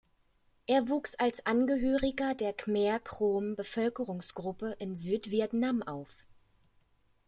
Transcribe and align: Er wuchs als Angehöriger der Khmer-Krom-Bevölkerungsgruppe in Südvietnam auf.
Er 0.65 0.89
wuchs 0.89 1.13
als 1.13 1.45
Angehöriger 1.45 2.33
der 2.33 2.53
Khmer-Krom-Bevölkerungsgruppe 2.53 4.75
in 4.79 4.95
Südvietnam 4.95 5.83
auf. 5.83 6.25